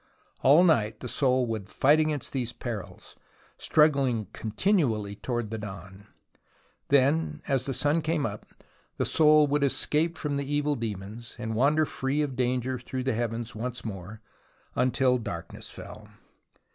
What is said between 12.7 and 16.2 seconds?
through the heavens once more until darkness fell.